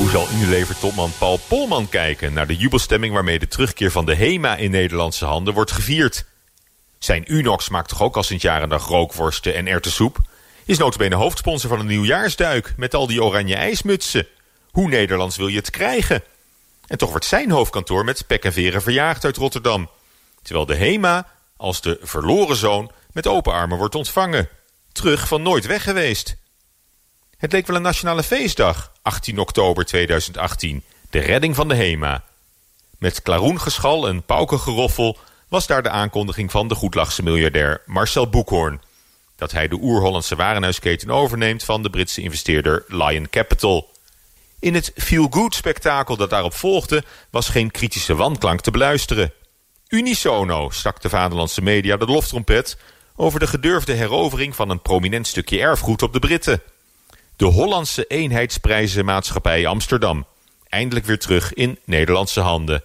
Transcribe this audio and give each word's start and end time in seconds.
Hoe 0.00 0.10
zal 0.10 0.28
Unilever-topman 0.32 1.12
Paul 1.18 1.40
Polman 1.48 1.88
kijken 1.88 2.32
naar 2.32 2.46
de 2.46 2.56
jubelstemming 2.56 3.12
waarmee 3.14 3.38
de 3.38 3.48
terugkeer 3.48 3.90
van 3.90 4.06
de 4.06 4.14
HEMA 4.14 4.56
in 4.56 4.70
Nederlandse 4.70 5.24
handen 5.24 5.54
wordt 5.54 5.70
gevierd? 5.72 6.24
Zijn 6.98 7.32
Unox 7.32 7.68
maakt 7.68 7.88
toch 7.88 8.02
ook 8.02 8.16
al 8.16 8.22
sinds 8.22 8.42
jaren 8.42 8.68
dag 8.68 8.86
rookworsten 8.86 9.54
en 9.54 9.66
erwtensoep? 9.66 10.18
Is 10.64 10.78
notabene 10.78 11.14
hoofdsponsor 11.14 11.70
van 11.70 11.80
een 11.80 11.86
nieuwjaarsduik 11.86 12.74
met 12.76 12.94
al 12.94 13.06
die 13.06 13.22
oranje 13.24 13.54
ijsmutsen. 13.54 14.26
Hoe 14.70 14.88
Nederlands 14.88 15.36
wil 15.36 15.48
je 15.48 15.56
het 15.56 15.70
krijgen? 15.70 16.22
En 16.86 16.98
toch 16.98 17.10
wordt 17.10 17.26
zijn 17.26 17.50
hoofdkantoor 17.50 18.04
met 18.04 18.26
pek 18.26 18.44
en 18.44 18.52
veren 18.52 18.82
verjaagd 18.82 19.24
uit 19.24 19.36
Rotterdam. 19.36 19.90
Terwijl 20.42 20.66
de 20.66 20.76
HEMA 20.76 21.26
als 21.56 21.80
de 21.80 21.98
verloren 22.02 22.56
zoon 22.56 22.92
met 23.12 23.26
open 23.26 23.52
armen 23.52 23.78
wordt 23.78 23.94
ontvangen. 23.94 24.48
Terug 24.92 25.28
van 25.28 25.42
nooit 25.42 25.66
weg 25.66 25.82
geweest. 25.82 26.36
Het 27.36 27.52
leek 27.52 27.66
wel 27.66 27.76
een 27.76 27.82
nationale 27.82 28.22
feestdag, 28.22 28.89
18 29.02 29.38
oktober 29.38 29.84
2018. 29.84 30.82
De 31.10 31.18
redding 31.18 31.54
van 31.54 31.68
de 31.68 31.74
HEMA. 31.74 32.24
Met 32.98 33.22
klaroengeschal 33.22 34.08
en 34.08 34.22
paukengeroffel 34.22 35.18
was 35.48 35.66
daar 35.66 35.82
de 35.82 35.90
aankondiging 35.90 36.50
van 36.50 36.68
de 36.68 36.74
goedlachse 36.74 37.22
miljardair 37.22 37.82
Marcel 37.86 38.28
Boekhoorn. 38.28 38.80
Dat 39.36 39.52
hij 39.52 39.68
de 39.68 39.78
oer-Hollandse 39.80 40.36
warenhuisketen 40.36 41.10
overneemt 41.10 41.64
van 41.64 41.82
de 41.82 41.90
Britse 41.90 42.20
investeerder 42.20 42.84
Lion 42.88 43.30
Capital. 43.30 43.90
In 44.58 44.74
het 44.74 44.92
feel-good 44.96 45.54
spektakel 45.54 46.16
dat 46.16 46.30
daarop 46.30 46.54
volgde 46.54 47.04
was 47.30 47.48
geen 47.48 47.70
kritische 47.70 48.14
wanklank 48.14 48.60
te 48.60 48.70
beluisteren. 48.70 49.32
Unisono 49.88 50.70
stak 50.70 51.00
de 51.00 51.08
vaderlandse 51.08 51.62
media 51.62 51.96
de 51.96 52.04
loftrompet 52.06 52.76
over 53.16 53.40
de 53.40 53.46
gedurfde 53.46 53.92
herovering 53.92 54.54
van 54.56 54.70
een 54.70 54.82
prominent 54.82 55.26
stukje 55.26 55.60
erfgoed 55.60 56.02
op 56.02 56.12
de 56.12 56.18
Britten. 56.18 56.62
De 57.40 57.46
Hollandse 57.46 58.06
eenheidsprijzenmaatschappij 58.06 59.66
Amsterdam. 59.66 60.26
Eindelijk 60.68 61.06
weer 61.06 61.18
terug 61.18 61.52
in 61.52 61.78
Nederlandse 61.84 62.40
handen. 62.40 62.82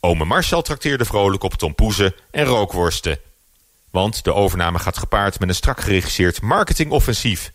Ome 0.00 0.24
Marcel 0.24 0.62
trakteerde 0.62 1.04
vrolijk 1.04 1.42
op 1.42 1.54
tompoezen 1.54 2.14
en 2.30 2.44
rookworsten. 2.44 3.18
Want 3.90 4.24
de 4.24 4.34
overname 4.34 4.78
gaat 4.78 4.98
gepaard 4.98 5.40
met 5.40 5.48
een 5.48 5.54
strak 5.54 5.80
geregisseerd 5.80 6.42
marketingoffensief... 6.42 7.52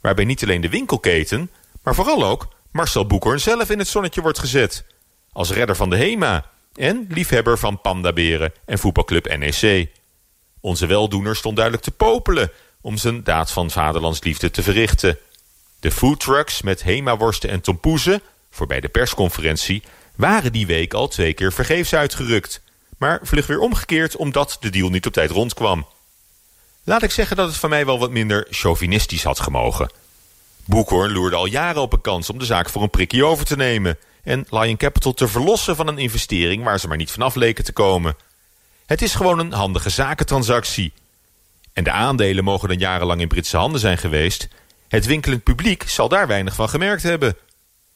waarbij 0.00 0.24
niet 0.24 0.42
alleen 0.42 0.60
de 0.60 0.68
winkelketen, 0.68 1.50
maar 1.82 1.94
vooral 1.94 2.24
ook 2.24 2.48
Marcel 2.70 3.06
Boekhoorn 3.06 3.40
zelf 3.40 3.70
in 3.70 3.78
het 3.78 3.88
zonnetje 3.88 4.20
wordt 4.20 4.38
gezet. 4.38 4.84
Als 5.32 5.50
redder 5.50 5.76
van 5.76 5.90
de 5.90 5.96
HEMA 5.96 6.50
en 6.74 7.06
liefhebber 7.08 7.58
van 7.58 7.80
pandaberen 7.80 8.52
en 8.64 8.78
voetbalclub 8.78 9.36
NEC. 9.38 9.90
Onze 10.60 10.86
weldoener 10.86 11.36
stond 11.36 11.56
duidelijk 11.56 11.84
te 11.84 11.92
popelen 11.92 12.50
om 12.80 12.96
zijn 12.96 13.24
daad 13.24 13.50
van 13.50 13.70
vaderlandsliefde 13.70 14.50
te 14.50 14.62
verrichten. 14.62 15.18
De 15.80 15.90
foodtrucks 15.90 16.62
met 16.62 16.82
HEMA-worsten 16.82 17.50
en 17.50 17.60
tompoezen, 17.60 18.22
voorbij 18.50 18.80
de 18.80 18.88
persconferentie... 18.88 19.82
waren 20.16 20.52
die 20.52 20.66
week 20.66 20.94
al 20.94 21.08
twee 21.08 21.32
keer 21.32 21.52
vergeefs 21.52 21.94
uitgerukt. 21.94 22.60
Maar 22.98 23.20
vlug 23.22 23.46
weer 23.46 23.60
omgekeerd 23.60 24.16
omdat 24.16 24.56
de 24.60 24.70
deal 24.70 24.88
niet 24.88 25.06
op 25.06 25.12
tijd 25.12 25.30
rondkwam. 25.30 25.86
Laat 26.84 27.02
ik 27.02 27.10
zeggen 27.10 27.36
dat 27.36 27.48
het 27.48 27.56
van 27.56 27.70
mij 27.70 27.86
wel 27.86 27.98
wat 27.98 28.10
minder 28.10 28.46
chauvinistisch 28.50 29.22
had 29.22 29.40
gemogen. 29.40 29.90
Boekhoorn 30.64 31.12
loerde 31.12 31.36
al 31.36 31.46
jaren 31.46 31.82
op 31.82 31.92
een 31.92 32.00
kans 32.00 32.30
om 32.30 32.38
de 32.38 32.44
zaak 32.44 32.68
voor 32.68 32.82
een 32.82 32.90
prikje 32.90 33.24
over 33.24 33.44
te 33.44 33.56
nemen... 33.56 33.98
en 34.22 34.46
Lion 34.50 34.76
Capital 34.76 35.14
te 35.14 35.28
verlossen 35.28 35.76
van 35.76 35.86
een 35.86 35.98
investering 35.98 36.64
waar 36.64 36.80
ze 36.80 36.88
maar 36.88 36.96
niet 36.96 37.10
vanaf 37.10 37.34
leken 37.34 37.64
te 37.64 37.72
komen. 37.72 38.16
Het 38.86 39.02
is 39.02 39.14
gewoon 39.14 39.38
een 39.38 39.52
handige 39.52 39.90
zakentransactie. 39.90 40.92
En 41.72 41.84
de 41.84 41.90
aandelen 41.90 42.44
mogen 42.44 42.68
dan 42.68 42.78
jarenlang 42.78 43.20
in 43.20 43.28
Britse 43.28 43.56
handen 43.56 43.80
zijn 43.80 43.98
geweest... 43.98 44.48
Het 44.88 45.06
winkelend 45.06 45.42
publiek 45.42 45.82
zal 45.82 46.08
daar 46.08 46.26
weinig 46.26 46.54
van 46.54 46.68
gemerkt 46.68 47.02
hebben. 47.02 47.36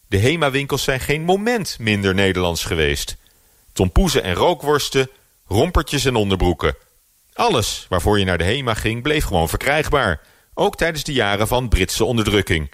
De 0.06 0.18
HEMA-winkels 0.18 0.82
zijn 0.82 1.00
geen 1.00 1.22
moment 1.22 1.76
minder 1.78 2.14
Nederlands 2.14 2.64
geweest. 2.64 3.16
Tompoezen 3.72 4.22
en 4.22 4.34
rookworsten, 4.34 5.10
rompertjes 5.46 6.04
en 6.04 6.16
onderbroeken. 6.16 6.76
Alles 7.32 7.86
waarvoor 7.88 8.18
je 8.18 8.24
naar 8.24 8.38
de 8.38 8.44
HEMA 8.44 8.74
ging 8.74 9.02
bleef 9.02 9.24
gewoon 9.24 9.48
verkrijgbaar. 9.48 10.20
Ook 10.54 10.76
tijdens 10.76 11.04
de 11.04 11.12
jaren 11.12 11.48
van 11.48 11.68
Britse 11.68 12.04
onderdrukking. 12.04 12.70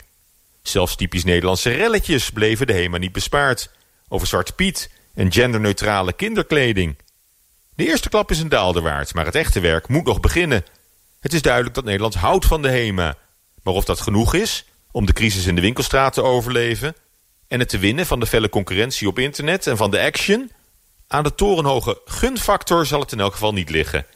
Zelfs 0.62 0.96
typisch 0.96 1.24
Nederlandse 1.24 1.70
relletjes 1.70 2.30
bleven 2.30 2.66
de 2.66 2.72
HEMA 2.72 2.98
niet 2.98 3.12
bespaard. 3.12 3.70
Over 4.08 4.26
Zwarte 4.26 4.52
Piet 4.52 4.90
en 5.14 5.32
genderneutrale 5.32 6.12
kinderkleding. 6.12 6.98
De 7.74 7.86
eerste 7.86 8.08
klap 8.08 8.30
is 8.30 8.40
een 8.40 8.48
daalder 8.48 8.82
waard, 8.82 9.14
maar 9.14 9.24
het 9.24 9.34
echte 9.34 9.60
werk 9.60 9.88
moet 9.88 10.04
nog 10.04 10.20
beginnen. 10.20 10.64
Het 11.20 11.32
is 11.32 11.42
duidelijk 11.42 11.74
dat 11.74 11.84
Nederland 11.84 12.14
houdt 12.14 12.46
van 12.46 12.62
de 12.62 12.68
HEMA... 12.68 13.16
Maar 13.62 13.74
of 13.74 13.84
dat 13.84 14.00
genoeg 14.00 14.34
is 14.34 14.64
om 14.90 15.06
de 15.06 15.12
crisis 15.12 15.46
in 15.46 15.54
de 15.54 15.60
winkelstraat 15.60 16.12
te 16.12 16.22
overleven... 16.22 16.94
en 17.48 17.58
het 17.58 17.68
te 17.68 17.78
winnen 17.78 18.06
van 18.06 18.20
de 18.20 18.26
felle 18.26 18.48
concurrentie 18.48 19.08
op 19.08 19.18
internet 19.18 19.66
en 19.66 19.76
van 19.76 19.90
de 19.90 20.00
action... 20.00 20.50
aan 21.06 21.22
de 21.22 21.34
torenhoge 21.34 22.00
gunfactor 22.04 22.86
zal 22.86 23.00
het 23.00 23.12
in 23.12 23.20
elk 23.20 23.32
geval 23.32 23.52
niet 23.52 23.70
liggen. 23.70 24.06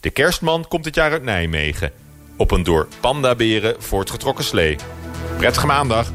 De 0.00 0.10
kerstman 0.10 0.68
komt 0.68 0.84
dit 0.84 0.94
jaar 0.94 1.10
uit 1.10 1.22
Nijmegen... 1.22 1.92
op 2.36 2.50
een 2.50 2.62
door 2.62 2.88
pandaberen 3.00 3.82
voortgetrokken 3.82 4.44
slee. 4.44 4.76
Prettige 5.36 5.66
maandag. 5.66 6.12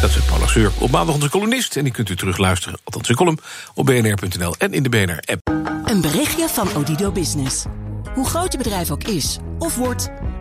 Dat 0.00 0.10
is 0.10 0.50
Seur. 0.50 0.72
Op 0.78 0.90
maandag 0.90 1.14
onze 1.14 1.30
columnist. 1.30 1.76
En 1.76 1.84
die 1.84 1.92
kunt 1.92 2.08
u 2.08 2.16
terugluisteren, 2.16 2.78
althans 2.84 3.06
zijn 3.06 3.18
column, 3.18 3.38
op 3.74 3.86
bnr.nl 3.86 4.54
en 4.58 4.72
in 4.72 4.82
de 4.82 4.88
BNR-app. 4.88 5.48
Een 5.84 6.00
berichtje 6.00 6.48
van 6.48 6.68
Odido 6.76 7.12
Business. 7.12 7.64
Hoe 8.14 8.26
groot 8.26 8.52
je 8.52 8.58
bedrijf 8.58 8.90
ook 8.90 9.04
is 9.04 9.38
of 9.58 9.76
wordt... 9.76 10.10